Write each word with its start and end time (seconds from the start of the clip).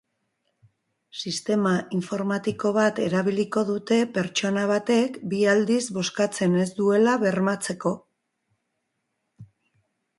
Sistema 1.23 1.73
informatiko 1.97 2.71
bat 2.77 3.01
erabiliko 3.09 3.63
dute 3.69 3.99
pertsona 4.17 4.65
batek 4.73 5.21
bi 5.35 5.45
aldiz 5.55 5.81
bozkatzen 5.99 6.57
ez 6.65 6.69
duela 6.81 7.15
bermatzeko. 7.27 7.97